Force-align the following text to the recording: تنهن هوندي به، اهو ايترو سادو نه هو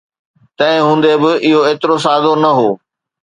تنهن 0.57 0.81
هوندي 0.85 1.15
به، 1.21 1.31
اهو 1.47 1.59
ايترو 1.69 1.95
سادو 2.05 2.33
نه 2.43 2.51
هو 2.57 2.69